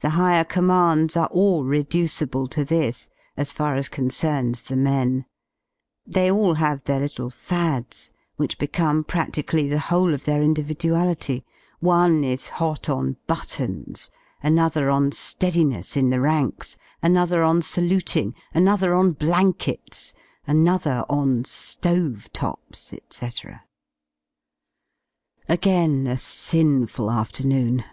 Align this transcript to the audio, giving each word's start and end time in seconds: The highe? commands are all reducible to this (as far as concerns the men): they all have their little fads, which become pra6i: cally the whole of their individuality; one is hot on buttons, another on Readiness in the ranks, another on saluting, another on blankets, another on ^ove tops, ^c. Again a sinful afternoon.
The 0.00 0.08
highe? 0.18 0.48
commands 0.48 1.16
are 1.16 1.28
all 1.28 1.62
reducible 1.62 2.48
to 2.48 2.64
this 2.64 3.08
(as 3.36 3.52
far 3.52 3.76
as 3.76 3.88
concerns 3.88 4.62
the 4.62 4.74
men): 4.74 5.26
they 6.04 6.28
all 6.28 6.54
have 6.54 6.82
their 6.82 6.98
little 6.98 7.30
fads, 7.30 8.12
which 8.34 8.58
become 8.58 9.04
pra6i: 9.04 9.46
cally 9.46 9.68
the 9.68 9.78
whole 9.78 10.12
of 10.12 10.24
their 10.24 10.42
individuality; 10.42 11.44
one 11.78 12.24
is 12.24 12.48
hot 12.48 12.88
on 12.88 13.16
buttons, 13.28 14.10
another 14.42 14.90
on 14.90 15.12
Readiness 15.40 15.96
in 15.96 16.10
the 16.10 16.18
ranks, 16.20 16.76
another 17.00 17.44
on 17.44 17.62
saluting, 17.62 18.34
another 18.52 18.92
on 18.92 19.12
blankets, 19.12 20.14
another 20.48 21.04
on 21.08 21.44
^ove 21.44 22.28
tops, 22.32 22.92
^c. 23.08 23.60
Again 25.48 26.08
a 26.08 26.16
sinful 26.18 27.08
afternoon. 27.08 27.84